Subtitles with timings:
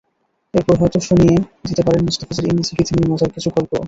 [0.53, 1.35] এরপর হয়তো শুনিয়ে
[1.67, 3.79] দিতে পারেন মুস্তাফিজের ইংরেজিভীতি নিয়ে মজার কিছু গল্পও।